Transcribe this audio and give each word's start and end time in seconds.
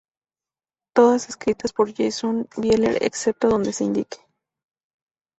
Todas 0.95 1.29
escritas 1.29 1.73
por 1.73 1.93
Jason 1.95 2.49
Bieler 2.57 3.03
excepto 3.03 3.47
donde 3.49 3.71
se 3.71 3.83
indique. 3.83 4.17